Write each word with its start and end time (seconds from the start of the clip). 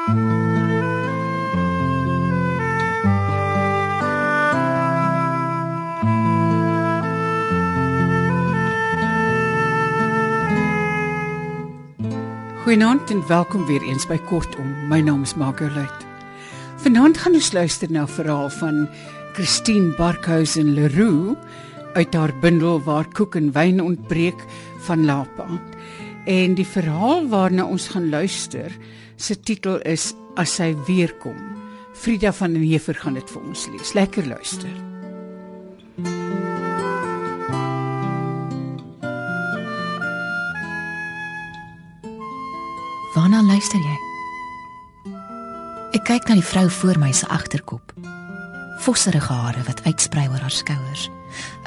Goeienaand 0.00 0.16
en 13.10 13.26
welkom 13.26 13.66
weer 13.66 13.82
eens 13.82 14.06
by 14.06 14.16
Kortom. 14.16 14.88
My 14.88 15.00
naam 15.00 15.22
is 15.22 15.34
Margolite. 15.34 16.06
Vanaand 16.76 17.18
gaan 17.18 17.34
ons 17.34 17.52
luister 17.52 17.90
na 17.90 18.02
'n 18.02 18.08
verhaal 18.08 18.50
van 18.50 18.88
Christine 19.32 19.94
Barkhuizen 19.96 20.74
Leroux 20.74 21.36
uit 21.92 22.14
haar 22.14 22.38
bundel 22.40 22.82
Waar 22.82 23.08
koek 23.12 23.34
en 23.34 23.52
wyn 23.52 23.82
ontbreek 23.82 24.44
van 24.78 25.04
Lapa. 25.04 25.46
En 26.24 26.54
die 26.54 26.66
verhaal 26.66 27.28
waarna 27.28 27.64
ons 27.64 27.88
gaan 27.88 28.08
luister, 28.08 28.72
se 29.20 29.40
titel 29.40 29.80
is 29.84 30.14
As 30.38 30.56
hy 30.62 30.72
weer 30.86 31.12
kom. 31.20 31.36
Frida 31.92 32.32
van 32.32 32.54
den 32.54 32.62
Heever 32.62 32.94
gaan 32.94 33.18
dit 33.18 33.30
vir 33.30 33.42
ons 33.42 33.66
lees. 33.74 33.92
Lekker 33.98 34.26
luister. 34.26 34.70
Waarna 43.14 43.42
luister 43.42 43.82
jy? 43.82 43.96
Ek 45.98 46.06
kyk 46.06 46.30
na 46.30 46.38
die 46.38 46.46
vrou 46.46 46.68
voor 46.70 47.00
my 47.02 47.10
se 47.12 47.26
agterkop. 47.28 47.92
Vosserige 48.80 49.34
hare 49.34 49.64
wat 49.66 49.82
uitsprei 49.84 50.28
oor 50.30 50.40
haar 50.40 50.54
skouers. 50.54 51.08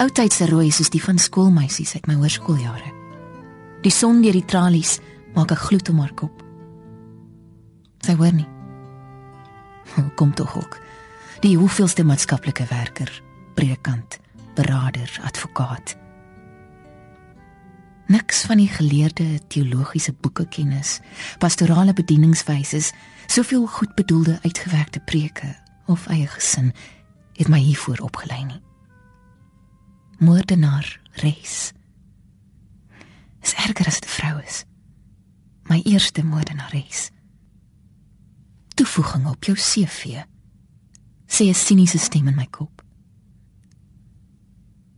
Oudtydse 0.01 0.47
rooi 0.49 0.71
soos 0.71 0.89
die 0.89 1.03
van 1.03 1.19
skoolmeisies 1.19 1.93
uit 1.99 2.07
my 2.07 2.15
hoërskooljare. 2.17 2.89
Die 3.83 3.91
son 3.91 4.23
deur 4.23 4.39
die 4.39 4.47
tralies 4.47 4.97
maak 5.35 5.51
'n 5.51 5.65
gloed 5.67 5.89
om 5.89 5.99
haar 5.99 6.15
kop. 6.15 6.42
Sy 8.03 8.15
hoor 8.19 8.33
nie. 8.35 8.47
Kom 10.19 10.33
tog 10.35 10.55
ook. 10.57 10.79
Die 11.43 11.57
hoeveelste 11.57 12.03
maatskaplike 12.03 12.65
werker, 12.69 13.11
predikant, 13.55 14.19
beraader, 14.55 15.19
advokaat. 15.23 15.95
Niks 18.07 18.43
van 18.45 18.59
die 18.59 18.67
geleerde 18.67 19.39
teologiese 19.47 20.13
boeke 20.13 20.47
kennis, 20.47 20.99
pastorale 21.39 21.93
bedieningswyses, 21.93 22.91
soveel 23.27 23.65
goedbedoelde 23.67 24.39
uitgewerkte 24.43 24.99
preke 24.99 25.55
of 25.87 26.07
eie 26.07 26.27
gesin 26.27 26.73
het 27.39 27.47
my 27.47 27.59
hiervoor 27.59 28.03
opgelei 28.03 28.43
nie. 28.45 28.61
Moordenaar 30.19 30.99
res. 31.23 31.71
Is 33.41 33.55
erger 33.55 33.87
as 33.87 33.99
'n 33.99 34.07
vrou 34.07 34.39
is. 34.43 34.65
My 35.63 35.81
eerste 35.83 36.23
moordenares. 36.23 37.11
Toevoeging 38.73 39.27
op 39.27 39.43
jou 39.43 39.57
CV. 39.57 40.23
Sê 41.27 41.43
'n 41.45 41.53
siniese 41.53 41.97
stem 41.97 42.27
in 42.27 42.35
my 42.35 42.47
kop. 42.49 42.83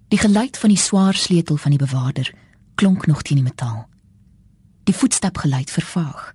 Die 0.08 0.20
geluid 0.20 0.58
van 0.58 0.70
die 0.70 0.78
swaar 0.78 1.14
sleutel 1.14 1.58
van 1.58 1.72
die 1.72 1.80
bewaarder 1.80 2.34
klonk 2.76 3.06
nog 3.06 3.22
teen 3.22 3.36
die 3.36 3.44
metaal. 3.44 3.90
Die 4.84 4.96
voetstapgeluid 4.96 5.72
vervaag. 5.72 6.34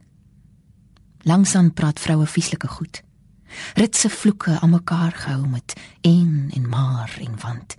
Langsaan 1.19 1.73
praat 1.73 2.01
vroue 2.01 2.27
vieslike 2.27 2.67
goed. 2.69 3.03
Ritse 3.75 4.09
vloeke 4.09 4.61
aan 4.61 4.71
mekaar 4.71 5.13
gehou 5.13 5.49
met 5.49 5.81
en 6.01 6.51
en 6.55 6.69
maar 6.69 7.17
en 7.21 7.41
want. 7.41 7.77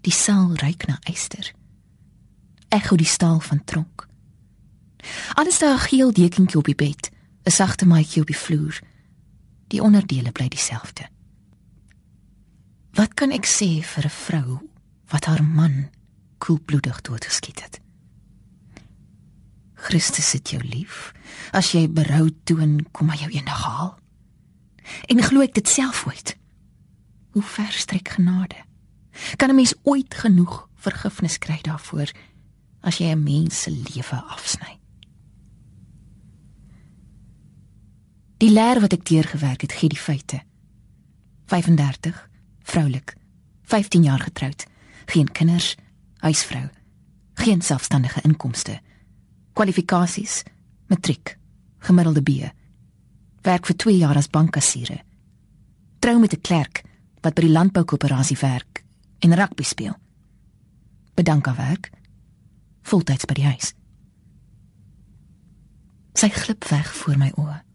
Die 0.00 0.12
saal 0.12 0.54
reik 0.54 0.86
na 0.86 0.98
eister. 1.00 1.52
Echo 2.68 2.96
die 2.96 3.06
staal 3.06 3.40
van 3.40 3.64
tronk. 3.64 4.08
Alles 5.34 5.58
daar 5.58 5.78
geel 5.78 6.12
dekentjie 6.12 6.58
op 6.58 6.64
die 6.64 6.74
bed, 6.74 7.10
'n 7.46 7.50
sagte 7.50 7.86
maatjie 7.86 8.20
op 8.20 8.26
die 8.26 8.36
vloer. 8.36 8.80
Die 9.66 9.82
onderdele 9.82 10.32
bly 10.32 10.48
dieselfde. 10.48 11.06
Wat 12.90 13.14
kan 13.14 13.30
ek 13.30 13.46
sê 13.46 13.82
vir 13.82 14.04
'n 14.04 14.18
vrou 14.24 14.70
wat 15.06 15.24
haar 15.24 15.44
man 15.44 15.90
koelbloedig 16.38 17.00
doodgeskiet 17.00 17.62
het? 17.62 17.80
Christus 19.74 20.32
het 20.32 20.50
jou 20.50 20.62
lief. 20.64 21.12
As 21.52 21.72
jy 21.72 21.88
berou 21.88 22.30
toon, 22.44 22.86
kom 22.92 23.10
hy 23.10 23.16
jou 23.16 23.30
eendag 23.30 23.62
haal. 23.62 23.98
En 25.06 25.22
glo 25.22 25.40
ek 25.40 25.54
dit 25.54 25.68
self 25.68 26.06
ooit. 26.06 26.36
Hoe 27.30 27.42
ver 27.42 27.72
strek 27.72 28.08
genade? 28.08 28.64
Kan 29.36 29.50
'n 29.50 29.54
mens 29.54 29.74
ooit 29.82 30.14
genoeg 30.14 30.68
vergifnis 30.74 31.38
kry 31.38 31.58
daarvoor 31.62 32.10
as 32.80 32.98
jy 32.98 33.12
'n 33.12 33.22
mens 33.22 33.62
se 33.62 33.70
lewe 33.70 34.22
afsny? 34.22 34.78
Die 38.36 38.50
leer 38.52 38.80
wat 38.80 38.92
ek 38.92 39.06
deurgewerk 39.08 39.62
het, 39.64 39.72
gee 39.72 39.88
die 39.88 40.00
feite. 40.00 40.42
35, 41.48 42.18
vroulik, 42.68 43.14
15 43.62 44.02
jaar 44.02 44.20
getroud, 44.20 44.66
geen 45.06 45.32
kinders, 45.32 45.74
huisvrou, 46.20 46.66
geen 47.40 47.62
selfstandige 47.62 48.20
inkomste. 48.28 48.80
Kwalifikasies: 49.52 50.42
matriek, 50.86 51.38
gemiddelde 51.78 52.22
B. 52.22 52.52
Werk 53.42 53.66
vir 53.66 53.76
2 53.76 53.96
jaar 53.96 54.16
as 54.16 54.28
bankkassiere. 54.28 55.00
Trou 55.98 56.18
met 56.18 56.32
'n 56.32 56.40
klerk 56.40 56.82
wat 57.22 57.34
by 57.34 57.40
die 57.40 57.56
landboukoöperasie 57.56 58.36
werk 58.40 58.84
en 59.18 59.34
rugby 59.34 59.62
speel. 59.62 59.96
Bedank 61.14 61.46
haar 61.46 61.56
werk. 61.56 61.90
Voltyds 62.82 63.24
by 63.24 63.34
die 63.34 63.44
huis. 63.44 63.74
Sy 66.12 66.28
glip 66.28 66.64
weg 66.64 66.94
voor 66.94 67.18
my 67.18 67.32
oë. 67.36 67.65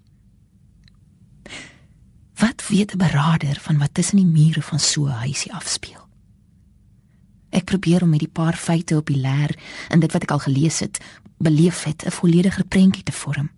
Wat 2.41 2.67
weet 2.67 2.93
'n 2.93 2.97
beraader 2.97 3.59
van 3.59 3.77
wat 3.77 3.93
tussen 3.93 4.17
die 4.17 4.25
mure 4.25 4.61
van 4.61 4.79
so 4.79 5.05
'n 5.05 5.21
huisie 5.25 5.53
afspeel? 5.53 6.07
Ek 7.49 7.65
probeer 7.65 8.01
om 8.01 8.09
met 8.09 8.19
die 8.19 8.27
paar 8.27 8.55
feite 8.55 8.95
op 8.97 9.05
die 9.07 9.17
leer 9.17 9.59
en 9.89 9.99
dit 9.99 10.11
wat 10.11 10.21
ek 10.21 10.31
al 10.31 10.39
gelees 10.39 10.79
het, 10.79 10.99
beleef 11.37 11.83
het 11.83 12.05
'n 12.05 12.11
vollediger 12.11 12.65
prentjie 12.65 13.03
te 13.03 13.11
vorm. 13.11 13.51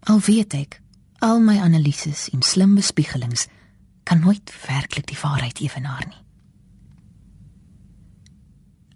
Al 0.00 0.20
weet 0.20 0.54
ek, 0.54 0.80
al 1.18 1.40
my 1.40 1.58
analises 1.58 2.28
en 2.30 2.42
slim 2.42 2.74
bespiegelings 2.74 3.46
kan 4.02 4.20
nooit 4.20 4.52
werklik 4.66 5.06
die 5.06 5.18
waarheid 5.22 5.58
evenaar 5.60 6.06
nie. 6.08 6.22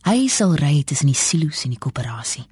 Hy 0.02 0.28
sal 0.28 0.54
ry 0.54 0.82
tussen 0.82 1.06
die 1.06 1.14
silo's 1.14 1.64
en 1.64 1.70
die 1.70 1.78
koöperasie. 1.78 2.46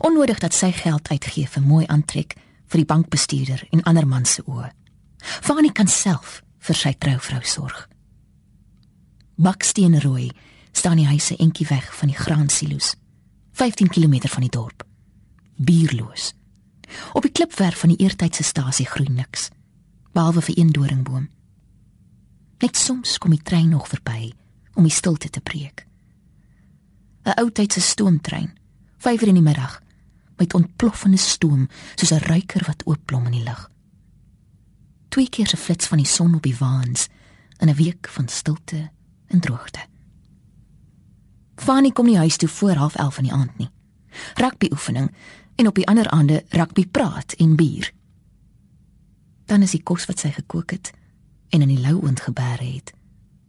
Onnodig 0.00 0.38
dat 0.38 0.54
sy 0.54 0.72
geld 0.72 1.08
uitgee 1.08 1.48
vir 1.48 1.62
mooi 1.62 1.86
aantrek 1.86 2.34
vir 2.66 2.78
die 2.78 2.86
bankbestuurder 2.94 3.66
en 3.70 3.82
ander 3.82 4.06
man 4.06 4.24
se 4.24 4.42
oë. 4.46 4.85
Fanie 5.40 5.72
kan 5.72 5.88
self 5.88 6.42
vir 6.58 6.74
sy 6.74 6.92
trouvrou 6.98 7.42
sorg. 7.42 7.88
Baksteenrooi 9.36 10.30
staan 10.72 10.96
die 10.96 11.06
huise 11.06 11.36
entjie 11.36 11.66
weg 11.68 11.90
van 11.98 12.08
die 12.08 12.16
graansilo's. 12.16 12.94
15 13.52 13.88
km 13.88 14.28
van 14.28 14.44
die 14.44 14.52
dorp. 14.52 14.84
Bierloos. 15.56 16.34
Op 17.12 17.22
die 17.22 17.32
klipwerf 17.32 17.78
van 17.78 17.94
die 17.94 18.04
eertydse 18.04 18.42
stasie 18.42 18.86
groei 18.86 19.08
niks 19.08 19.50
behalwe 20.16 20.40
vir 20.40 20.58
een 20.58 20.72
doringboom. 20.72 21.28
Net 22.64 22.76
soms 22.76 23.18
kom 23.20 23.34
die 23.34 23.42
trein 23.42 23.68
nog 23.68 23.88
verby 23.88 24.32
om 24.74 24.86
die 24.88 24.92
stilte 24.92 25.28
te 25.28 25.40
breek. 25.40 25.86
'n 27.26 27.36
Ou 27.40 27.50
tydse 27.50 27.80
stoomtrein, 27.80 28.56
5:00 28.98 29.28
in 29.28 29.34
die 29.34 29.42
middag, 29.42 29.82
met 30.36 30.54
ontploffende 30.54 31.16
stoom 31.16 31.68
soos 31.94 32.12
'n 32.12 32.24
ruiker 32.24 32.64
wat 32.66 32.86
oopblom 32.86 33.26
in 33.26 33.32
die 33.32 33.42
lug. 33.42 33.70
Twee 35.08 35.28
keer 35.28 35.46
se 35.46 35.56
flits 35.56 35.86
van 35.86 35.98
die 35.98 36.06
son 36.06 36.34
op 36.34 36.42
die 36.42 36.56
waans 36.58 37.08
in 37.58 37.68
'n 37.68 37.74
week 37.74 38.08
van 38.08 38.28
stilte 38.28 38.90
en 39.26 39.40
droogte. 39.40 39.80
Fanny 41.56 41.90
kom 41.90 42.06
nie 42.06 42.16
huis 42.16 42.36
toe 42.36 42.48
voor 42.48 42.74
11:30 42.74 43.16
in 43.16 43.22
die 43.22 43.32
aand 43.32 43.58
nie. 43.58 43.70
Rugby 44.34 44.68
oefening 44.70 45.14
en 45.54 45.66
op 45.66 45.74
die 45.74 45.86
ander 45.86 46.10
aande 46.10 46.44
rugby 46.48 46.86
praat 46.86 47.32
en 47.32 47.56
bier. 47.56 47.92
Dan 49.44 49.62
is 49.62 49.70
die 49.70 49.82
kos 49.82 50.06
wat 50.06 50.18
sy 50.18 50.30
gekook 50.30 50.70
het 50.70 50.92
en 51.48 51.62
in 51.62 51.68
die 51.68 51.80
lou 51.80 52.02
oond 52.02 52.20
gebeere 52.20 52.64
het, 52.64 52.92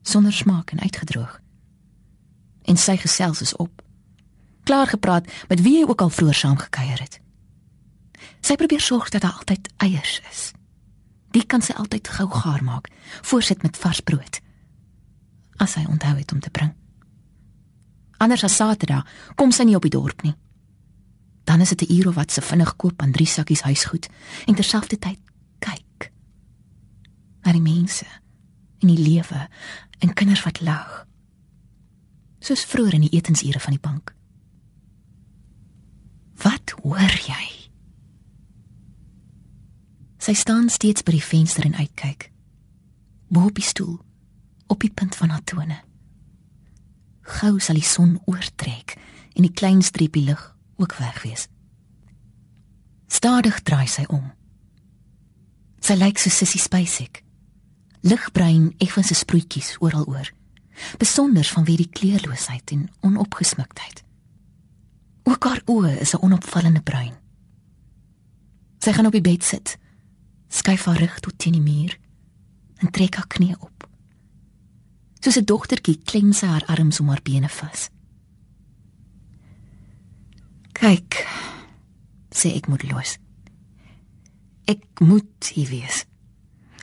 sonder 0.02 0.34
smaak 0.34 0.72
en 0.72 0.80
uitgedroog. 0.80 1.42
En 2.62 2.78
sy 2.78 2.98
gesels 2.98 3.42
is 3.42 3.56
op. 3.56 3.82
Klaar 4.64 4.88
gepraat 4.88 5.28
met 5.48 5.62
wie 5.62 5.78
hy 5.78 5.90
ook 5.90 6.02
al 6.02 6.10
vroeër 6.10 6.36
saam 6.36 6.58
gekuier 6.58 7.00
het. 7.00 7.20
Sy 8.42 8.56
probeer 8.56 8.82
sorg 8.82 9.10
dat 9.10 9.22
daar 9.22 9.38
altyd 9.40 9.70
eiers 9.78 10.22
is. 10.30 10.52
Die 11.32 11.46
kan 11.46 11.62
sy 11.62 11.74
altyd 11.74 12.08
gou 12.08 12.28
gaar 12.30 12.64
maak, 12.64 12.90
voorsit 13.22 13.62
met 13.62 13.78
vars 13.78 14.00
brood. 14.00 14.42
As 15.58 15.76
hy 15.76 15.86
onthou 15.90 16.16
het 16.18 16.32
om 16.32 16.40
te 16.40 16.50
bring. 16.50 16.74
Anders 18.18 18.44
as 18.44 18.56
Saterdag 18.56 19.06
kom 19.36 19.52
sy 19.52 19.64
nie 19.64 19.76
op 19.78 19.86
die 19.86 19.94
dorp 19.94 20.24
nie. 20.24 20.36
Dan 21.46 21.62
is 21.62 21.70
dit 21.70 21.90
'n 21.90 21.94
uur 21.94 22.08
of 22.08 22.16
wat 22.16 22.32
se 22.32 22.42
vinnig 22.42 22.76
koop 22.76 23.02
aan 23.02 23.12
drie 23.12 23.28
sakkies 23.28 23.62
huisgoed 23.62 24.10
en 24.46 24.56
terselfdertyd 24.56 25.20
kyk 25.60 26.12
na 27.44 27.52
die 27.52 27.62
mense 27.62 28.06
en 28.82 28.88
die 28.88 29.00
lewe 29.00 29.48
en 30.00 30.14
kinders 30.14 30.44
wat 30.44 30.62
lag. 30.62 31.06
Soos 32.40 32.66
vroeër 32.66 32.94
in 32.94 33.02
die 33.02 33.16
etensure 33.18 33.60
van 33.60 33.72
die 33.72 33.82
bank. 33.82 34.14
Wat 36.44 36.76
hoor 36.84 37.16
jy? 37.26 37.57
Sy 40.28 40.34
staan 40.36 40.66
steeds 40.68 41.06
by 41.08 41.14
die 41.16 41.24
venster 41.24 41.64
en 41.64 41.78
uitkyk. 41.80 42.26
Bo 43.32 43.46
op 43.48 43.56
die 43.56 43.64
stoel, 43.64 43.94
op 44.68 44.82
die 44.84 44.92
punt 44.92 45.16
van 45.16 45.32
haar 45.32 45.44
tone. 45.48 45.78
Gou 47.38 47.54
sal 47.64 47.80
die 47.80 47.88
son 47.88 48.18
oortrek 48.28 48.98
en 49.38 49.46
die 49.46 49.54
klein 49.56 49.80
streepie 49.88 50.26
lig 50.28 50.44
ook 50.84 50.98
weg 51.00 51.22
wees. 51.24 51.48
Stadig 53.08 53.62
draai 53.64 53.88
sy 53.88 54.04
om. 54.12 54.26
Sy 55.80 55.96
lyk 55.96 56.20
so 56.20 56.28
Sissy 56.28 56.60
Spacek. 56.60 57.24
Ligbruin, 58.04 58.74
effense 58.84 59.16
sproetjies 59.16 59.78
oral 59.80 60.12
oor. 60.12 60.28
Besonder 61.00 61.48
vanweë 61.56 61.86
die 61.86 61.92
kleurloosheid 62.02 62.76
en 62.76 62.90
onopgesmuktheid. 63.00 64.04
Ook 65.24 65.44
haar 65.48 65.64
oë 65.72 65.96
is 66.04 66.16
'n 66.16 66.24
onopvallende 66.28 66.84
bruin. 66.84 67.16
Sy 68.84 68.92
gaan 68.92 69.08
op 69.08 69.16
die 69.16 69.24
bed 69.32 69.44
sit, 69.44 69.78
skuif 70.48 70.86
haar 70.86 71.00
rug 71.00 71.20
tot 71.20 71.38
teen 71.38 71.58
die 71.58 71.64
muur 71.64 71.98
en 72.78 72.92
trek 72.92 73.16
haar 73.16 73.28
knie 73.28 73.56
op. 73.60 73.90
Soos 75.20 75.38
'n 75.38 75.46
dogtertjie 75.46 76.00
klem 76.04 76.34
sy 76.34 76.46
haar 76.46 76.66
arms 76.66 77.00
om 77.00 77.08
haar 77.08 77.22
bene 77.24 77.50
vas. 77.50 77.90
Kyk, 80.72 81.26
sê 82.30 82.54
ek 82.56 82.68
moedeloos. 82.68 83.18
Ek 84.66 84.84
moet 85.00 85.52
hier 85.54 85.70
wees. 85.70 86.06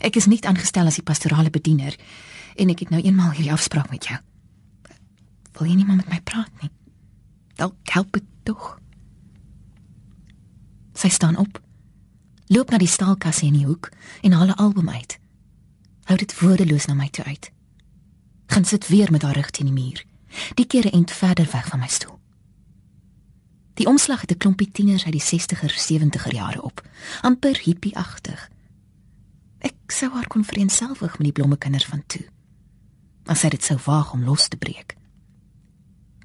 Ek 0.01 0.17
is 0.17 0.27
nie 0.27 0.41
aangestel 0.43 0.87
as 0.87 0.99
die 0.99 1.07
pastorale 1.07 1.51
bediener 1.51 1.97
en 2.57 2.71
ek 2.71 2.81
het 2.85 2.91
nou 2.91 3.01
eenmaal 3.03 3.31
hierdie 3.31 3.53
afspraak 3.53 3.91
met 3.91 4.05
jou. 4.05 4.19
Wil 5.59 5.67
jy 5.71 5.75
nie 5.75 5.85
maar 5.85 5.97
met 5.97 6.11
my 6.11 6.21
praat 6.21 6.51
nie? 6.63 6.71
Dalk 7.57 7.77
help 7.95 8.13
dit 8.13 8.25
tog. 8.43 8.81
Sy 10.95 11.09
staan 11.09 11.37
op. 11.37 11.64
Loop 12.47 12.71
na 12.71 12.79
die 12.79 12.89
staalkasse 12.89 13.47
in 13.47 13.57
die 13.57 13.67
hoek 13.67 13.91
en 14.23 14.33
haal 14.33 14.47
'n 14.53 14.61
album 14.61 14.89
uit. 14.89 15.19
Hou 16.05 16.19
dit 16.19 16.41
woordeloos 16.41 16.87
na 16.87 16.95
my 16.95 17.09
toe 17.09 17.25
uit. 17.25 17.51
Gaan 18.47 18.65
sit 18.65 18.89
weer 18.89 19.11
met 19.11 19.23
haar 19.23 19.35
rug 19.35 19.51
teen 19.51 19.67
die 19.67 19.83
muur. 19.85 20.05
Die 20.55 20.67
keer 20.67 20.87
'n 20.87 20.91
ent 20.91 21.11
verder 21.11 21.49
weg 21.53 21.67
van 21.69 21.79
my 21.79 21.89
stoel. 21.89 22.19
Die 23.75 23.87
omslag 23.87 24.21
het 24.21 24.31
'n 24.31 24.37
klompie 24.37 24.71
tieners 24.71 25.05
uit 25.05 25.13
die 25.13 25.23
60er, 25.23 25.71
70er 25.71 26.35
jare 26.35 26.63
op, 26.63 26.89
amper 27.21 27.61
hippieagtig. 27.63 28.51
Ek 29.59 29.75
sou 29.87 30.13
haar 30.13 30.27
kon 30.27 30.45
vereenselwig 30.45 31.19
met 31.19 31.25
die 31.25 31.33
blommekinders 31.33 31.87
van 31.87 32.03
toe. 32.07 32.27
As 33.25 33.41
sy 33.41 33.49
dit 33.49 33.65
sou 33.65 33.79
waag 33.85 34.13
om 34.13 34.25
los 34.25 34.49
te 34.49 34.57
breek. 34.57 34.97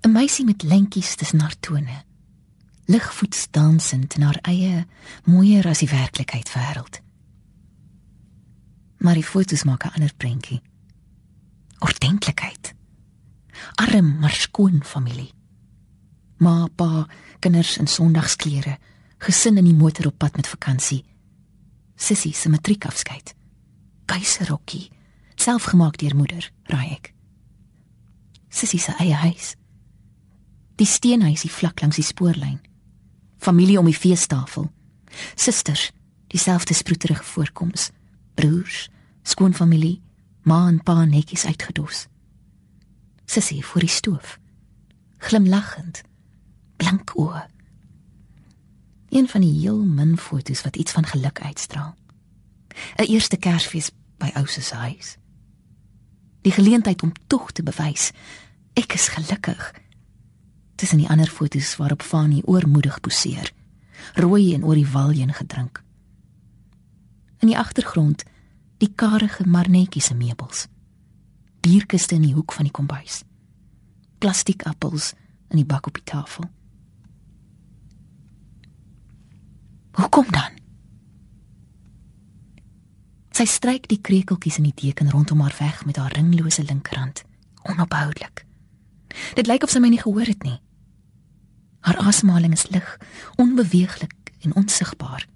'n 0.01 0.11
Meisie 0.11 0.45
met 0.45 0.63
lentjies 0.63 1.15
tussen 1.15 1.39
haar 1.39 1.59
tone. 1.59 2.03
Ligvoets 2.89 3.47
dansend 3.53 4.15
in 4.17 4.25
haar 4.25 4.39
eie 4.49 4.85
mooier 5.29 5.67
as 5.69 5.83
die 5.83 5.91
werklikheid 5.91 6.49
wêreld. 6.55 7.01
Maar 8.97 9.19
die 9.19 9.25
foto's 9.25 9.63
maak 9.63 9.85
'n 9.85 9.93
ander 9.93 10.13
prentjie. 10.17 10.61
Ordentlikheid. 11.79 12.73
Arm 13.75 14.19
maar 14.19 14.33
skoon 14.33 14.83
familie 14.83 15.33
ma, 16.39 16.67
pa, 16.75 17.05
kinders 17.39 17.77
in 17.77 17.87
sondagsklere, 17.87 18.77
gesin 19.19 19.59
in 19.59 19.67
die 19.67 19.75
motor 19.75 20.09
op 20.09 20.17
pad 20.17 20.39
met 20.39 20.47
vakansie. 20.47 21.03
Sissie 21.99 22.33
se 22.33 22.49
matriekafskeid. 22.49 23.33
Keiserrokkie, 24.09 24.87
selfgemaak 25.35 25.99
deur 25.99 26.15
moeder, 26.15 26.47
raai 26.71 26.95
ek. 26.95 27.11
Sissie 28.49 28.79
se 28.79 28.95
eie 29.03 29.17
huis. 29.25 29.53
Die 30.79 30.87
steenhuisie 30.87 31.51
vlak 31.51 31.83
langs 31.83 31.99
die 31.99 32.07
spoorlyn. 32.07 32.59
Familie 33.39 33.79
om 33.79 33.85
die 33.87 33.95
feestafel. 33.95 34.69
Susters, 35.35 35.91
dieselfde 36.27 36.73
sproeterige 36.73 37.23
voorkoms. 37.23 37.89
Broers, 38.33 38.89
skoonfamilie, 39.23 40.01
ma 40.43 40.67
en 40.67 40.83
pa 40.83 41.05
netjies 41.05 41.45
uitgedos. 41.45 42.07
Sissie 43.25 43.65
voor 43.65 43.79
die 43.85 43.89
stoof. 43.89 44.37
Glimlaggend 45.17 46.01
blank 46.77 47.11
oë. 47.15 47.45
Een 49.09 49.27
van 49.27 49.41
die 49.41 49.53
heel 49.59 49.83
min 49.83 50.17
fotos 50.17 50.61
wat 50.61 50.75
iets 50.75 50.91
van 50.91 51.05
geluk 51.05 51.41
uitstraal. 51.41 51.95
'n 52.95 53.09
Eerste 53.11 53.37
Kersfees 53.37 53.91
by 54.17 54.31
ou 54.35 54.47
se 54.47 54.75
huis. 54.75 55.17
Die 56.41 56.51
geleentheid 56.51 57.03
om 57.03 57.11
tog 57.27 57.51
te 57.51 57.63
bewys 57.63 58.11
ek 58.73 58.93
is 58.93 59.07
gelukkig. 59.07 59.73
Tussen 60.79 61.01
die 61.01 61.09
ander 61.11 61.27
fotos 61.27 61.73
waarop 61.75 62.01
Fanny 62.01 62.39
oormoedig 62.45 63.01
poseer, 63.03 63.51
rooi 64.15 64.53
en 64.55 64.63
oor 64.63 64.77
die 64.79 64.87
waljeen 64.87 65.33
gedrink. 65.35 65.81
In 67.43 67.51
die 67.51 67.57
agtergrond 67.57 68.23
die 68.79 68.93
karige 68.95 69.43
maar 69.47 69.67
netjiese 69.69 70.15
meubels. 70.15 70.67
Bierkiste 71.59 72.15
in 72.15 72.23
die 72.23 72.33
hoek 72.33 72.55
van 72.55 72.69
die 72.69 72.71
kombuis. 72.71 73.23
Plastiekappels 74.23 75.11
in 75.49 75.59
die 75.59 75.65
bak 75.67 75.87
op 75.87 75.99
die 75.99 76.03
tafel. 76.07 76.47
Hoekom 79.99 80.31
dan? 80.31 80.55
Sy 83.35 83.49
stryk 83.51 83.91
die 83.91 83.99
krekeltjies 83.99 84.61
in 84.63 84.69
die 84.71 84.77
deken 84.85 85.11
rondom 85.11 85.43
haar 85.43 85.55
weg 85.59 85.83
met 85.85 85.99
haar 85.99 86.15
ringlose 86.15 86.63
linkerhand, 86.63 87.25
onophoudelik. 87.67 88.45
Dit 89.35 89.51
lyk 89.51 89.67
of 89.67 89.75
sy 89.75 89.83
my 89.83 89.91
nie 89.91 89.99
gehoor 89.99 90.27
het 90.27 90.47
nie. 90.47 90.59
Haar 91.79 91.97
asemhaling 91.97 92.53
is 92.53 92.69
lig, 92.69 92.97
onbeweeglik 93.35 94.33
en 94.41 94.55
onsigbaar. 94.55 95.27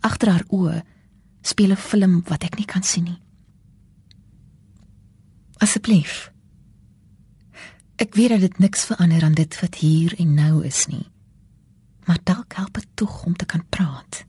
Agter 0.00 0.30
haar 0.30 0.46
oë 0.48 0.82
speel 1.42 1.70
'n 1.70 1.76
film 1.76 2.22
wat 2.28 2.44
ek 2.44 2.56
nie 2.56 2.66
kan 2.66 2.82
sien 2.82 3.04
nie. 3.04 3.20
Asseblief. 5.58 6.32
Ek 7.96 8.14
weet 8.14 8.28
dat 8.28 8.40
dit 8.40 8.58
niks 8.58 8.84
verander 8.84 9.22
aan 9.22 9.34
dit 9.34 9.60
wat 9.60 9.74
hier 9.74 10.14
en 10.18 10.34
nou 10.34 10.64
is 10.64 10.86
nie 10.86 11.10
maar 12.10 12.18
dalk 12.22 12.52
help 12.52 12.74
dit 12.74 12.86
tog 12.94 13.24
om 13.24 13.36
te 13.36 13.46
kan 13.46 13.62
praat. 13.68 14.24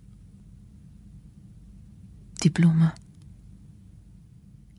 Die 2.34 2.51
blomme. 2.51 2.92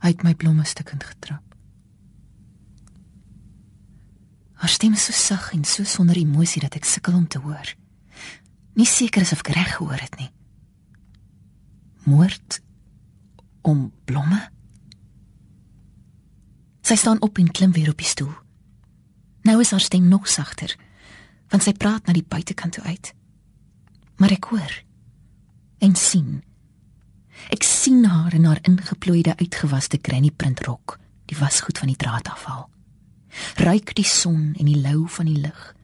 Hy 0.03 0.13
het 0.15 0.23
my 0.23 0.35
blomme 0.39 0.63
stukkend 0.65 1.03
getrap. 1.05 1.52
Haar 4.63 4.71
stem 4.71 4.93
is 4.95 5.05
so 5.05 5.13
sag 5.13 5.53
en 5.53 5.65
so 5.65 5.83
sonder 5.83 6.17
emosie 6.17 6.61
dat 6.63 6.77
ek 6.79 6.87
sukkel 6.87 7.17
om 7.19 7.25
te 7.27 7.41
hoor. 7.43 7.73
Nie 8.79 8.87
seker 8.87 9.25
is 9.27 9.33
of 9.35 9.41
ek 9.43 9.51
reg 9.57 9.73
gehoor 9.75 9.99
het 9.99 10.15
nie. 10.21 10.29
Moord 12.07 12.61
om 13.67 13.89
blomme? 14.07 14.39
Sy 16.87 16.95
staan 16.95 17.19
op 17.27 17.43
en 17.43 17.51
klim 17.51 17.75
weer 17.75 17.91
op 17.91 17.99
die 17.99 18.07
stoel. 18.07 18.31
Nou 19.43 19.59
is 19.65 19.75
haar 19.75 19.83
stem 19.83 20.07
nog 20.07 20.31
sagter 20.31 20.77
want 21.51 21.67
sy 21.67 21.75
praat 21.77 22.07
na 22.07 22.15
die 22.17 22.25
buitekant 22.25 22.79
toe 22.79 22.85
uit. 22.87 23.11
Maar 24.23 24.39
ek 24.39 24.47
hoor 24.55 24.79
en 25.83 25.99
sien. 25.99 26.39
Ek 27.51 27.67
sien 27.67 28.07
haar 28.07 28.33
in 28.39 28.47
haar 28.47 28.63
ingeplooide 28.63 29.35
uitgewaste 29.43 29.99
granny 29.99 30.31
print 30.31 30.63
rok, 30.65 31.01
die 31.27 31.37
wasgoed 31.37 31.83
van 31.83 31.91
die 31.91 31.99
draad 31.99 32.31
afhaal. 32.31 32.71
Ryk 33.57 33.95
die 33.99 34.07
son 34.07 34.53
en 34.59 34.67
die 34.69 34.81
lou 34.81 35.07
van 35.09 35.27
die 35.27 35.41
lig 35.41 35.75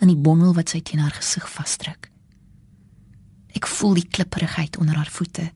in 0.00 0.10
die 0.12 0.20
bondel 0.20 0.52
wat 0.54 0.68
sy 0.68 0.82
teen 0.84 1.00
haar 1.00 1.14
gesig 1.16 1.46
vasdruk. 1.48 2.10
Ek 3.56 3.66
voel 3.66 3.94
die 3.96 4.08
klipperigheid 4.08 4.76
onder 4.76 4.98
haar 5.00 5.08
voete. 5.08 5.46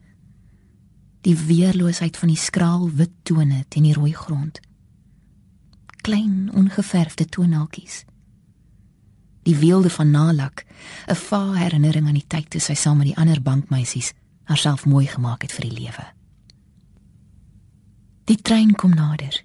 Die 1.29 1.37
weerloosheid 1.37 2.17
van 2.17 2.33
die 2.33 2.41
skraal 2.41 2.89
wit 2.97 3.13
tone 3.29 3.67
teen 3.69 3.85
die 3.85 3.97
rooi 3.97 4.15
grond. 4.17 4.63
Klein 6.01 6.49
ongeverfde 6.57 7.29
toneltjies 7.29 8.05
die 9.43 9.57
weelde 9.57 9.91
van 9.91 10.11
Nalak, 10.11 10.65
'n 11.07 11.15
vae 11.15 11.57
herinnering 11.57 12.07
aan 12.07 12.19
die 12.19 12.27
tyd 12.27 12.51
toe 12.51 12.61
sy 12.61 12.75
saam 12.75 12.97
met 12.97 13.07
die 13.07 13.17
ander 13.17 13.43
bankmeisies 13.43 14.13
haarself 14.45 14.87
mooi 14.87 15.07
gemaak 15.07 15.43
het 15.43 15.53
vir 15.53 15.69
die 15.69 15.79
lewe. 15.81 16.07
Die 18.25 18.37
trein 18.43 18.75
kom 18.75 18.95
nader. 18.95 19.45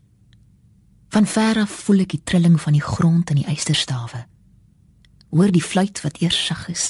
Van 1.16 1.26
ver 1.26 1.60
af 1.62 1.72
voel 1.72 2.02
ek 2.04 2.12
die 2.12 2.24
trilling 2.28 2.58
van 2.60 2.76
die 2.76 2.84
grond 2.84 3.30
in 3.32 3.38
die 3.40 3.46
eysterstawe. 3.48 4.26
Hoor 5.32 5.52
die 5.56 5.64
fluit 5.64 6.02
wat 6.04 6.18
eers 6.20 6.36
sag 6.46 6.66
is, 6.68 6.90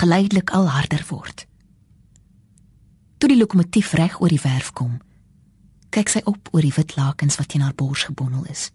geleidelik 0.00 0.54
al 0.56 0.70
harder 0.72 1.04
word. 1.10 1.44
Toe 3.20 3.28
die 3.28 3.36
lokomotief 3.36 3.92
reg 4.00 4.16
oor 4.24 4.32
die 4.32 4.40
werf 4.40 4.70
kom, 4.72 4.94
kyk 5.92 6.08
sy 6.08 6.22
op 6.24 6.48
oor 6.56 6.64
die 6.64 6.72
wit 6.78 6.96
lakens 6.96 7.36
wat 7.36 7.52
teen 7.52 7.66
haar 7.66 7.76
bors 7.76 8.06
gebondel 8.08 8.48
is. 8.48 8.70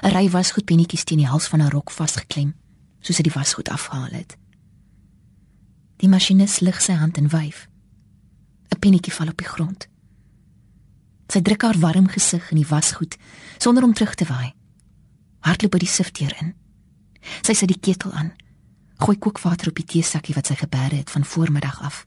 'n 0.00 0.16
Ry 0.16 0.30
wasgoedpennetjies 0.32 1.04
teen 1.04 1.20
die 1.20 1.28
hals 1.28 1.52
van 1.52 1.60
haar 1.60 1.76
rok 1.76 1.92
vasgeklem 1.92 2.56
soos 3.04 3.20
hy 3.20 3.28
die 3.28 3.36
wasgoed 3.36 3.68
afhaal 3.68 4.16
het. 4.16 4.38
Die 6.00 6.08
masjinis 6.08 6.60
lig 6.64 6.80
sy 6.80 6.96
hand 6.96 7.20
in 7.20 7.28
wyf. 7.28 7.68
'n 8.72 8.80
Pennetjie 8.80 9.12
val 9.12 9.28
op 9.28 9.36
die 9.36 9.52
grond. 9.56 9.89
Sy 11.30 11.42
druk 11.46 11.62
haar 11.62 11.78
warm 11.78 12.08
gesig 12.10 12.50
in 12.50 12.58
die 12.58 12.66
wasgoed 12.66 13.16
sonder 13.58 13.84
om 13.86 13.94
terug 13.94 14.14
te 14.18 14.26
waai. 14.26 14.52
Hardloop 15.46 15.76
by 15.76 15.80
die 15.84 15.90
sifteer 15.90 16.34
in. 16.42 16.54
Sy 17.46 17.54
sit 17.54 17.70
die 17.70 17.78
ketel 17.78 18.12
aan. 18.12 18.32
Gooi 19.00 19.16
kookwater 19.16 19.70
op 19.70 19.78
die 19.78 19.86
teesakkie 19.86 20.34
wat 20.34 20.50
sy 20.50 20.56
geberre 20.58 20.98
het 20.98 21.10
van 21.10 21.24
voormiddag 21.24 21.80
af. 21.82 22.04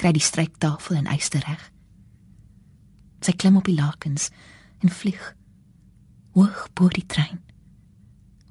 kry 0.00 0.14
die 0.16 0.24
stryktafel 0.24 0.96
en 0.96 1.10
yster 1.12 1.42
reg. 1.44 1.60
Sy 3.20 3.34
klim 3.36 3.58
op 3.60 3.66
die 3.68 3.76
lakens 3.76 4.30
en 4.80 4.88
vlieg 4.88 5.34
hoog 6.32 6.68
bo 6.72 6.88
die 6.88 7.04
trein. 7.04 7.42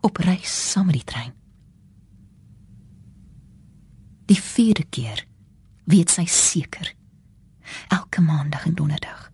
Op 0.05 0.21
reis 0.21 0.53
saam 0.71 0.91
met 0.91 0.99
die 0.99 1.07
trein. 1.09 1.33
Die 4.29 4.37
vierde 4.37 4.85
keer 4.93 5.25
weet 5.89 6.13
sy 6.13 6.27
seker. 6.29 6.93
Elke 7.89 8.21
maandag 8.21 8.67
en 8.69 8.77
donderdag. 8.77 9.28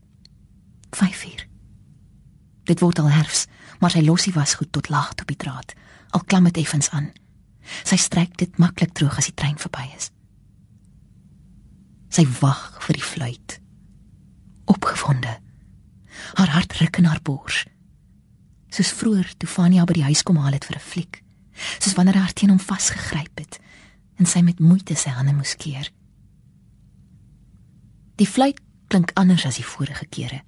5 0.95 1.25
uur. 1.25 1.47
Dit 2.65 2.79
word 2.79 2.99
al 2.99 3.11
herfs, 3.11 3.45
maar 3.79 3.91
sy 3.93 4.01
losie 4.05 4.33
was 4.33 4.55
goed 4.57 4.71
tot 4.71 4.89
laat 4.89 5.21
op 5.21 5.29
die 5.29 5.39
draad. 5.39 5.75
Al 6.15 6.23
klam 6.23 6.47
dit 6.49 6.63
effens 6.63 6.89
aan. 6.89 7.11
Sy 7.83 7.97
stryk 7.99 8.37
dit 8.39 8.57
maklik 8.61 8.93
droog 8.97 9.17
as 9.19 9.29
die 9.29 9.37
trein 9.37 9.57
verby 9.59 9.85
is. 9.97 10.11
Sy 12.15 12.23
wag 12.39 12.79
vir 12.85 12.97
die 12.97 13.03
fluit. 13.03 13.59
Opgewonde. 14.71 15.35
Haar 16.39 16.53
hart 16.55 16.77
ruk 16.79 17.01
in 17.01 17.09
haar 17.09 17.21
bors. 17.21 17.65
Soos 18.71 18.93
vroeër 18.95 19.35
toe 19.37 19.49
Fania 19.49 19.85
by 19.85 19.97
die 19.99 20.07
huis 20.07 20.23
kom 20.23 20.39
haal 20.39 20.55
het 20.55 20.65
vir 20.65 20.77
'n 20.77 20.87
fliek. 20.91 21.21
Soos 21.79 21.95
wanneer 21.95 22.17
haar 22.17 22.33
teen 22.33 22.49
hom 22.49 22.59
vasgegryp 22.59 23.37
het 23.39 23.59
en 24.17 24.25
sy 24.25 24.41
met 24.41 24.59
moeite 24.59 24.95
sy 24.95 25.09
hande 25.09 25.33
moes 25.33 25.55
keer. 25.55 25.91
Die 28.15 28.27
fluit 28.27 28.59
klink 28.87 29.11
anders 29.13 29.45
as 29.45 29.55
die 29.55 29.65
vorige 29.65 30.05
kere. 30.05 30.43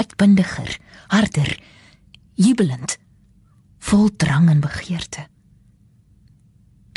Uitbundiger, 0.00 0.78
harder, 1.08 1.58
jubelend, 2.34 2.98
vol 3.78 4.10
drang 4.16 4.48
en 4.50 4.60
begeerte 4.60 5.28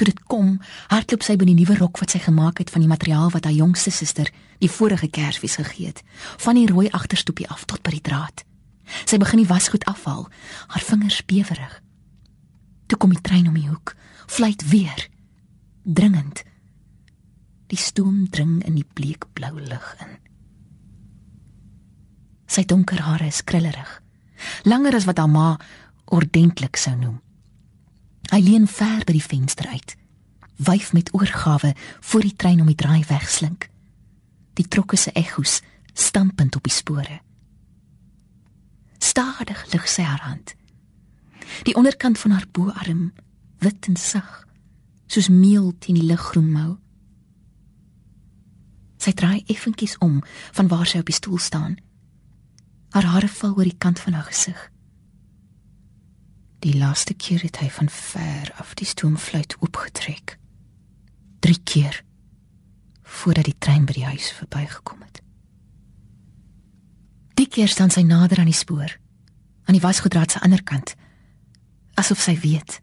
toe 0.01 0.09
dit 0.09 0.21
kom, 0.25 0.55
hardloop 0.89 1.21
sy 1.21 1.35
by 1.37 1.45
die 1.45 1.57
nuwe 1.59 1.75
rok 1.77 1.99
wat 2.01 2.15
sy 2.15 2.19
gemaak 2.23 2.57
het 2.63 2.71
van 2.73 2.81
die 2.81 2.89
materiaal 2.89 3.29
wat 3.35 3.45
haar 3.45 3.53
jongste 3.53 3.93
suster 3.93 4.31
die 4.57 4.69
vorige 4.69 5.11
Kersfees 5.13 5.59
gegee 5.61 5.91
het, 5.91 6.01
van 6.41 6.57
die 6.57 6.65
rooi 6.69 6.87
agterstoepie 6.89 7.45
af 7.53 7.67
tot 7.69 7.83
by 7.85 7.93
die 7.93 8.05
draad. 8.09 8.41
Sy 9.05 9.19
begin 9.21 9.43
die 9.43 9.49
wasgoed 9.49 9.85
afhaal, 9.89 10.25
haar 10.73 10.85
vingers 10.87 11.21
bewerig. 11.29 11.75
Toe 12.89 12.97
kom 12.97 13.13
die 13.13 13.21
trein 13.21 13.45
om 13.51 13.59
die 13.59 13.69
hoek, 13.69 13.93
fluit 14.25 14.65
weer. 14.73 15.05
Dringend. 15.85 16.41
Die 17.69 17.79
stoom 17.79 18.25
dring 18.33 18.57
in 18.65 18.81
die 18.81 18.87
bleekblou 18.97 19.53
lug 19.61 19.93
in. 20.01 20.17
Sy 22.51 22.65
donker 22.67 22.99
hare 23.05 23.29
is 23.31 23.43
krillerig, 23.47 23.91
langer 24.67 24.97
as 24.97 25.05
wat 25.07 25.21
haar 25.21 25.31
ma 25.31 25.55
ordentlik 26.11 26.75
sou 26.75 26.91
noem. 26.99 27.21
Hy 28.31 28.39
leun 28.43 28.67
ver 28.67 29.05
by 29.07 29.15
die 29.15 29.23
venster 29.23 29.69
uit. 29.71 29.95
Wyf 30.61 30.91
met 30.93 31.13
oorgawe 31.15 31.71
voor 31.99 32.25
die 32.25 32.35
trein 32.35 32.59
om 32.61 32.67
die 32.67 32.75
draai 32.75 33.03
wegslink. 33.07 33.69
Die 34.59 34.67
trokke 34.67 34.99
se 34.99 35.13
ekkos 35.15 35.61
stampend 35.93 36.55
op 36.55 36.67
die 36.67 36.75
spore. 36.75 37.21
Stadig 38.99 39.63
lig 39.71 39.87
sy 39.89 40.03
haar 40.05 40.23
hand. 40.27 40.53
Die 41.67 41.75
onderkant 41.75 42.19
van 42.19 42.35
haar 42.35 42.47
boarm 42.51 43.13
wit 43.63 43.87
en 43.87 43.95
sag, 43.95 44.43
soos 45.07 45.29
meel 45.31 45.71
teen 45.79 45.97
die 45.99 46.07
liggroen 46.07 46.51
mou. 46.51 46.75
Sy 49.01 49.15
draai 49.17 49.43
effentjies 49.47 49.97
om 50.03 50.19
van 50.51 50.69
waar 50.71 50.87
sy 50.87 51.01
op 51.01 51.09
die 51.09 51.17
stoel 51.17 51.39
staan. 51.41 51.79
Haar 52.91 53.07
hare 53.07 53.27
val 53.27 53.55
oor 53.55 53.67
die 53.67 53.77
kant 53.77 53.99
van 53.99 54.13
haar 54.13 54.27
gesig. 54.27 54.59
Die 56.61 56.77
laaste 56.77 57.13
keer 57.13 57.41
het 57.41 57.57
hy 57.57 57.69
van 57.73 57.89
ver 57.89 58.53
af 58.61 58.73
die 58.77 58.85
stoomfluit 58.85 59.55
oopgetrek. 59.59 60.37
3 61.39 61.57
keer 61.63 62.03
voordat 63.11 63.45
die 63.45 63.57
trein 63.57 63.85
by 63.85 63.95
die 63.97 64.05
huis 64.05 64.29
verbygekom 64.31 65.01
het. 65.01 65.19
Die 67.35 67.47
keer 67.47 67.67
staan 67.67 67.91
sy 67.91 68.05
nader 68.07 68.39
aan 68.39 68.47
die 68.47 68.55
spoor, 68.55 68.93
aan 69.65 69.75
die 69.75 69.83
wasgoedraad 69.83 70.31
se 70.31 70.39
ander 70.39 70.63
kant, 70.63 70.93
asof 71.99 72.21
sy 72.23 72.37
weet. 72.39 72.77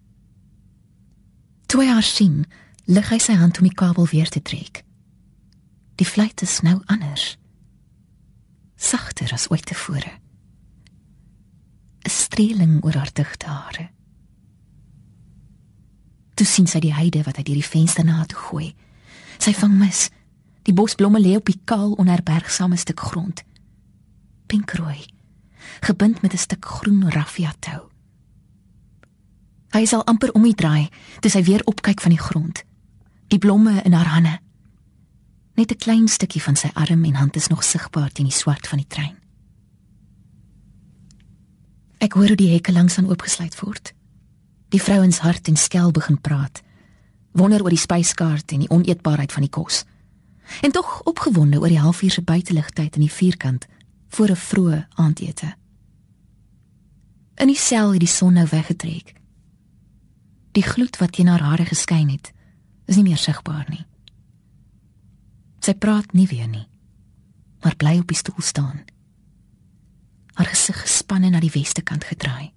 Toe 1.66 1.84
hy 1.84 1.88
haar 1.94 2.04
sien, 2.04 2.42
lig 2.84 3.08
hy 3.08 3.18
sy 3.22 3.38
hand 3.40 3.60
om 3.62 3.68
die 3.68 3.76
kabel 3.76 4.08
weer 4.10 4.28
te 4.28 4.42
trek. 4.42 4.82
Die 5.96 6.06
fluit 6.06 6.42
is 6.42 6.60
nou 6.60 6.80
anders. 6.86 7.37
Sagter 8.78 9.32
as 9.34 9.50
ooit 9.50 9.66
tevore. 9.66 10.12
'n 12.06 12.10
streeling 12.10 12.84
oor 12.84 12.94
haar 12.94 13.10
digte 13.12 13.46
hare. 13.46 13.90
Toe 16.34 16.46
sien 16.46 16.66
sy 16.66 16.78
die 16.78 16.94
heide 16.94 17.22
wat 17.26 17.36
uit 17.36 17.46
hierdie 17.50 17.66
venster 17.66 18.04
na 18.04 18.24
toe 18.24 18.38
gooi. 18.38 18.74
Sy 19.38 19.52
vang 19.52 19.74
mis. 19.78 20.08
Die 20.62 20.72
bosblomme 20.72 21.20
lê 21.20 21.34
op 21.36 21.50
die 21.50 21.60
kaal 21.64 21.92
onherbergsame 21.98 22.76
stuk 22.76 23.00
grond. 23.00 23.42
Pinkrooi, 24.46 25.06
gebind 25.80 26.22
met 26.22 26.32
'n 26.32 26.38
stuk 26.38 26.64
groen 26.64 27.10
raffia 27.10 27.52
tou. 27.58 27.90
Hy 29.72 29.84
sal 29.84 30.04
amper 30.04 30.32
om 30.32 30.42
die 30.42 30.54
draai, 30.54 30.88
toe 31.20 31.30
sy 31.30 31.42
weer 31.42 31.64
opkyk 31.64 32.00
van 32.00 32.10
die 32.10 32.20
grond. 32.20 32.64
Die 33.28 33.38
blomme 33.38 33.82
in 33.82 33.92
haar 33.92 34.06
hande. 34.06 34.40
Net 35.58 35.72
'n 35.72 35.76
klein 35.76 36.08
stukkie 36.08 36.42
van 36.42 36.56
sy 36.56 36.70
arm 36.74 37.04
en 37.04 37.14
hand 37.14 37.36
is 37.36 37.46
nog 37.46 37.64
sigbaar 37.64 38.12
teen 38.12 38.26
die 38.26 38.34
swart 38.34 38.68
van 38.68 38.78
die 38.78 38.86
trein. 38.86 39.16
Ek 41.98 42.12
hoor 42.12 42.26
hoe 42.26 42.36
die 42.36 42.52
hekke 42.52 42.72
langs 42.72 42.98
aan 42.98 43.08
oopgesluit 43.08 43.60
word. 43.60 43.92
Die 44.68 44.82
vrouens 44.82 45.18
hart 45.18 45.48
en 45.48 45.56
skel 45.56 45.90
begin 45.90 46.20
praat. 46.20 46.62
Wonder 47.32 47.62
oor 47.62 47.74
die 47.74 47.78
spyskaart 47.78 48.52
en 48.52 48.58
die 48.58 48.70
oneetbaarheid 48.70 49.32
van 49.32 49.42
die 49.42 49.50
kos. 49.50 49.84
En 50.62 50.70
tog 50.70 51.02
opgewonde 51.02 51.58
oor 51.58 51.68
die 51.68 51.80
halfuur 51.80 52.10
se 52.10 52.22
buiteligtyd 52.22 52.94
in 52.94 53.00
die 53.00 53.12
vierkant 53.12 53.66
voor 54.08 54.30
'n 54.30 54.36
vroeë 54.36 54.86
aandete. 54.94 55.56
In 57.34 57.46
die 57.46 57.58
sel 57.58 57.90
het 57.90 58.00
die 58.00 58.08
son 58.08 58.32
nou 58.32 58.46
weggetrek. 58.50 59.14
Die 60.52 60.62
gloed 60.62 60.96
wat 60.96 61.12
teen 61.12 61.26
haar 61.26 61.42
hare 61.42 61.64
geskyn 61.64 62.08
het, 62.08 62.32
is 62.84 62.94
nie 62.96 63.04
meer 63.04 63.16
sigbaar 63.16 63.66
nie. 63.68 63.86
Sy 65.68 65.74
praat 65.76 66.14
nie 66.16 66.24
weer 66.30 66.48
nie, 66.48 66.64
maar 67.60 67.76
bly 67.76 67.98
op 68.00 68.08
die 68.08 68.16
stoel 68.16 68.40
staan 68.40 68.86
haar 70.38 70.46
gesig 70.46 70.76
gespanne 70.80 71.32
na 71.34 71.40
die 71.42 71.50
weste 71.50 71.82
kant 71.82 72.04
gedraai. 72.06 72.52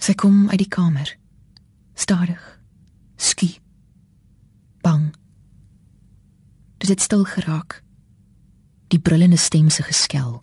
Sy 0.00 0.14
kom 0.16 0.46
uit 0.48 0.62
die 0.62 0.68
kamer. 0.72 1.10
Stadig. 1.92 2.40
Skie. 3.20 3.58
Bang. 4.80 5.10
Dit 6.80 6.88
het 6.88 7.04
stil 7.04 7.26
geraak. 7.28 7.82
Die 8.88 8.98
brullende 8.98 9.36
stem 9.36 9.68
se 9.68 9.84
geskel, 9.84 10.40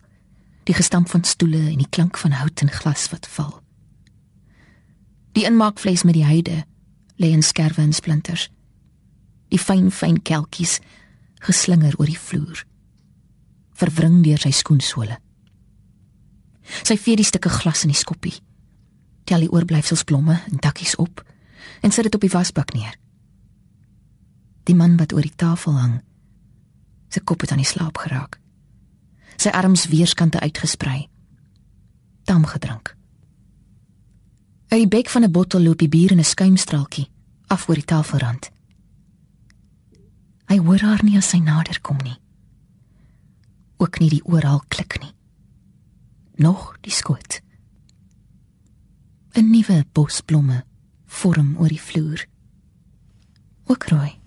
die 0.70 0.78
gestamp 0.78 1.10
van 1.10 1.26
stoele 1.26 1.64
en 1.72 1.82
die 1.82 1.90
klank 1.90 2.22
van 2.22 2.38
hout 2.38 2.62
en 2.62 2.70
glas 2.70 3.08
wat 3.10 3.26
val. 3.34 3.58
Die 5.34 5.42
inmaakvleis 5.44 6.06
met 6.06 6.14
die 6.14 6.24
heide 6.24 6.62
lê 7.18 7.34
in 7.34 7.42
skerwe 7.42 7.82
en 7.82 7.92
splinters. 7.92 8.46
Die 9.48 9.58
fyn 9.58 9.90
fyn 9.90 10.22
kelkies 10.22 10.80
geslinger 11.40 11.94
oor 11.98 12.06
die 12.06 12.18
vloer 12.18 12.64
verwring 13.78 14.22
deur 14.26 14.40
sy 14.42 14.52
skoensole. 14.54 15.18
Sy 16.84 16.98
vee 17.00 17.18
die 17.18 17.26
stukke 17.26 17.50
glas 17.52 17.84
in 17.86 17.92
die 17.92 17.98
skoppie. 17.98 18.34
Tel 19.28 19.44
die 19.44 19.52
oorblyfsels 19.52 20.04
blomme 20.08 20.40
en 20.50 20.62
dakkies 20.62 20.96
op 21.00 21.22
en 21.84 21.94
sit 21.94 22.08
dit 22.08 22.16
op 22.16 22.24
die 22.24 22.32
wasbak 22.32 22.74
neer. 22.74 22.96
Die 24.66 24.76
man 24.76 24.98
wat 25.00 25.14
oor 25.14 25.24
die 25.24 25.36
tafel 25.36 25.76
hang, 25.78 25.96
sy 27.12 27.22
kop 27.24 27.44
het 27.44 27.54
aan 27.54 27.62
die 27.62 27.68
slaap 27.68 28.00
geraak. 28.02 28.40
Sy 29.38 29.52
arms 29.54 29.86
weerskante 29.88 30.42
uitgesprei. 30.42 31.06
Tam 32.26 32.44
gedrink. 32.50 32.94
Uit 34.68 34.82
die 34.82 34.90
bek 34.90 35.08
van 35.08 35.24
'n 35.24 35.32
bottel 35.32 35.62
loop 35.62 35.78
die 35.78 35.88
bier 35.88 36.12
in 36.12 36.18
'n 36.18 36.24
skuimstraaltjie 36.34 37.08
af 37.46 37.68
oor 37.68 37.74
die 37.74 37.84
tafelrand. 37.84 38.50
Hy 40.48 40.58
hoor 40.58 40.80
haar 40.80 41.04
nie 41.04 41.16
as 41.16 41.28
sy 41.28 41.38
nader 41.38 41.80
kom 41.80 41.98
nie 42.04 42.16
ook 43.78 43.98
nie 43.98 44.10
die 44.10 44.24
oral 44.24 44.62
klik 44.68 44.98
nie. 45.02 45.14
Nog 46.36 46.76
die 46.80 46.92
skoot. 46.92 47.40
'n 49.34 49.50
Nuwe 49.50 49.84
bosblomme 49.92 50.64
vorm 51.06 51.56
oor 51.58 51.68
die 51.68 51.80
vloer. 51.80 52.26
Ook 53.64 53.84
rooi. 53.84 54.20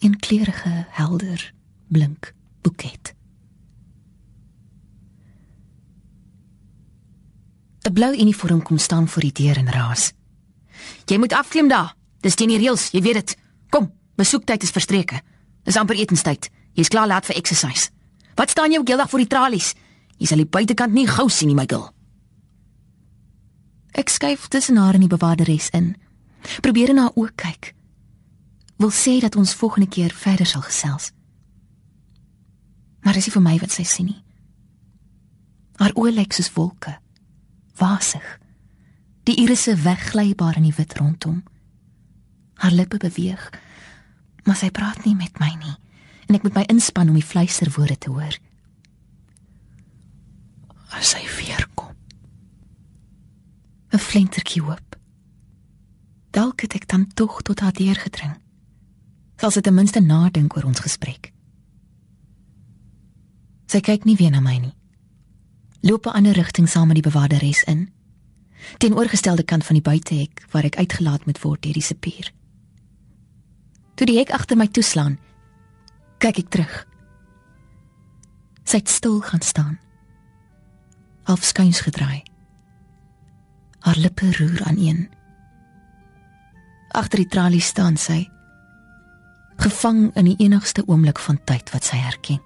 'n 0.00 0.16
Kleurige, 0.16 0.86
helder, 0.88 1.54
blink 1.88 2.34
boeket. 2.62 3.14
'n 7.82 7.92
Blou 7.92 8.14
uniform 8.14 8.62
kom 8.62 8.78
staan 8.78 9.08
voor 9.08 9.22
die 9.22 9.32
deur 9.32 9.56
en 9.56 9.70
raas. 9.70 10.12
Jy 11.04 11.18
moet 11.18 11.32
afklim 11.32 11.68
daar. 11.68 11.96
Dis 12.20 12.34
teen 12.34 12.48
die 12.48 12.58
reëls, 12.58 12.90
jy 12.90 13.00
weet 13.00 13.14
dit. 13.14 13.36
Besoektyd 14.18 14.66
is 14.66 14.74
verstreke. 14.74 15.20
Dis 15.64 15.78
amper 15.78 15.98
etenstyd. 15.98 16.50
Jy's 16.74 16.90
klaar 16.90 17.06
laat 17.06 17.26
vir 17.28 17.38
exercise. 17.38 17.92
Wat 18.38 18.50
staan 18.50 18.72
jy 18.72 18.82
ook 18.82 18.90
heeldag 18.90 19.10
voor 19.10 19.22
die 19.22 19.30
tralies? 19.30 19.72
Jy 20.18 20.26
sal 20.30 20.42
die 20.42 20.50
buitekant 20.50 20.94
nie 20.94 21.06
gou 21.06 21.28
sien 21.30 21.50
nie, 21.50 21.58
my 21.58 21.66
girl. 21.70 21.90
Ek 23.98 24.10
skuif 24.10 24.46
tussen 24.50 24.78
haar 24.78 24.98
en 24.98 25.06
die 25.06 25.10
bewaarderes 25.10 25.70
in. 25.74 25.94
Probeer 26.62 26.94
na 26.94 27.08
haar 27.08 27.18
oë 27.18 27.34
kyk. 27.38 27.74
wil 28.78 28.90
sê 28.94 29.18
dat 29.20 29.36
ons 29.36 29.54
volgende 29.54 29.88
keer 29.90 30.12
verder 30.14 30.46
sal 30.46 30.62
gesels. 30.62 31.10
Maar 33.02 33.18
dis 33.18 33.26
nie 33.26 33.34
vir 33.34 33.42
my 33.42 33.56
wat 33.58 33.74
sy 33.74 33.82
sien 33.82 34.06
nie. 34.12 34.22
Haar 35.82 35.94
oë 35.98 36.12
lyk 36.14 36.34
soos 36.34 36.50
wolke, 36.54 36.94
wasig. 37.78 38.26
Die 39.26 39.34
irisse 39.42 39.74
wegglybaar 39.82 40.56
in 40.56 40.68
die 40.68 40.76
wit 40.76 40.94
rondom. 40.98 41.42
Haar 42.62 42.74
lippe 42.74 42.98
beweeg, 43.02 43.50
maar 44.44 44.56
sy 44.56 44.70
praat 44.70 45.04
nie 45.04 45.14
met 45.14 45.38
my 45.38 45.52
nie 45.58 45.76
en 46.28 46.36
ek 46.36 46.44
moet 46.44 46.54
my 46.54 46.64
inspann 46.68 47.08
om 47.08 47.16
die 47.16 47.24
fluisterwoorde 47.24 47.96
te 47.98 48.10
hoor. 48.12 48.34
As 50.92 51.14
sy 51.14 51.22
weer 51.38 51.64
kom. 51.74 51.94
'n 53.92 53.98
Flintertjie 53.98 54.62
hoop. 54.62 54.96
Dalk 56.30 56.60
het 56.60 56.74
ek 56.74 56.88
dan 56.88 57.08
tog 57.14 57.42
tot 57.42 57.60
haar 57.60 57.72
deur 57.72 57.96
gedring. 57.96 58.36
Sal 59.40 59.50
sy 59.50 59.60
ten 59.60 59.74
minste 59.74 60.00
nadink 60.00 60.56
oor 60.56 60.64
ons 60.68 60.80
gesprek. 60.80 61.32
Sy 63.66 63.80
kyk 63.80 64.04
nie 64.04 64.16
weer 64.16 64.30
na 64.30 64.40
my 64.40 64.58
nie. 64.58 64.74
Loop 65.80 66.06
'n 66.06 66.16
ander 66.16 66.32
rigting 66.32 66.68
saam 66.68 66.86
met 66.86 67.00
die 67.00 67.10
bewaarderes 67.10 67.64
in. 67.64 67.90
Teenoorgestelde 68.78 69.42
kant 69.42 69.64
van 69.64 69.74
die 69.74 69.82
buitehek 69.82 70.46
waar 70.50 70.64
ek 70.64 70.76
uitgelaat 70.76 71.26
moet 71.26 71.40
word 71.40 71.62
deur 71.62 71.72
die 71.72 71.82
sepier. 71.82 72.32
Toe 73.98 74.06
die 74.06 74.18
hek 74.20 74.30
agter 74.34 74.58
my 74.58 74.68
toeslaan, 74.70 75.18
kyk 76.22 76.44
ek 76.44 76.50
terug. 76.54 76.74
Sy 78.62 78.78
het 78.78 78.92
stil 78.92 79.18
gaan 79.26 79.42
staan. 79.42 79.76
Half 81.26 81.42
skuins 81.44 81.82
gedraai. 81.82 82.22
Haar 83.82 83.98
lippe 83.98 84.30
roer 84.38 84.62
aan 84.70 84.78
een. 84.78 85.06
Agter 86.94 87.24
die 87.24 87.30
tralie 87.30 87.62
staan 87.62 87.98
sy, 87.98 88.22
gevang 89.58 90.08
in 90.14 90.30
die 90.30 90.38
enigste 90.46 90.86
oomblik 90.86 91.18
van 91.18 91.42
tyd 91.44 91.74
wat 91.74 91.84
sy 91.90 91.98
herken 91.98 92.40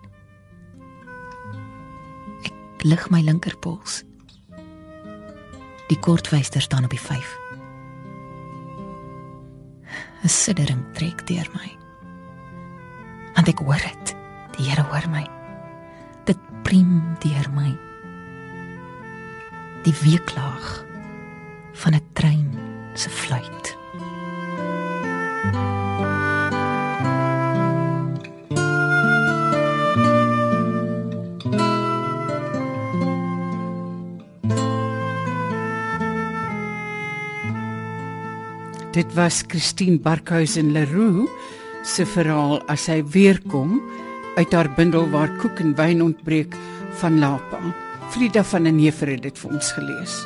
lig 2.85 3.11
my 3.11 3.21
linkerpols. 3.23 4.03
Die 5.89 5.99
kortwyster 6.01 6.61
staan 6.61 6.85
op 6.85 6.91
die 6.91 7.01
5. 7.01 7.39
'n 10.23 10.29
Siddering 10.29 10.85
trek 10.95 11.27
deur 11.27 11.49
my. 11.51 11.71
Want 13.35 13.49
ek 13.51 13.59
hoor 13.59 13.83
dit. 13.83 14.15
Die 14.55 14.69
Here 14.69 14.85
hoor 14.87 15.09
my. 15.11 15.25
Dit 16.29 16.39
priem 16.63 17.03
deur 17.25 17.49
my. 17.51 17.73
Die 19.83 19.95
weeklaag 20.05 20.85
van 21.75 21.95
'n 21.99 22.07
trein 22.15 22.47
se 22.95 23.11
fluit. 23.11 23.82
Dit 38.93 39.15
was 39.15 39.41
Christine 39.49 39.97
Barkhuizen 39.99 40.73
Leroux 40.73 41.31
se 41.83 42.05
verhaal 42.05 42.59
as 42.69 42.85
hy 42.93 42.99
weer 43.15 43.39
kom 43.49 43.79
uit 44.37 44.53
haar 44.53 44.69
bundel 44.77 45.09
waar 45.15 45.33
koek 45.41 45.63
en 45.65 45.73
wyn 45.79 46.05
ontbreek 46.05 46.53
van 47.01 47.17
Lapa. 47.23 47.63
Frida 48.13 48.45
van 48.45 48.69
der 48.69 48.77
Neever 48.77 49.09
het 49.09 49.25
dit 49.25 49.41
vir 49.41 49.57
ons 49.57 49.73
gelees. 49.79 50.19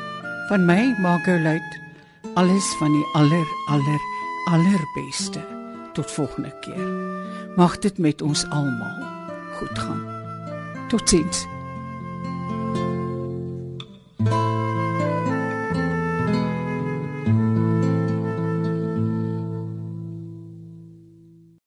Van 0.51 0.67
my, 0.67 0.81
Margolite, 0.99 1.81
alles 2.35 2.67
van 2.83 2.91
die 2.91 3.07
aller 3.15 3.55
aller 3.71 4.11
allerbeste. 4.51 5.47
Tot 5.95 6.11
volgende 6.19 6.51
keer. 6.67 6.87
Mag 7.55 7.79
dit 7.87 8.03
met 8.03 8.23
ons 8.23 8.49
almal 8.50 8.99
goed 9.61 9.79
gaan. 9.79 10.02
Totsiens. 10.91 11.47